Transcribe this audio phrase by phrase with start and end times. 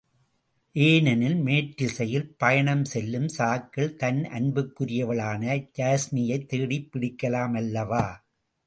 [0.75, 8.05] ஏனெனில், மேற்றிசையில் பயணம் செல்லும் சாக்கில் தன் அன்புக்குரியவளான யாஸ்மியைத் தேடிப் பிடிக்கலாமல்லவா?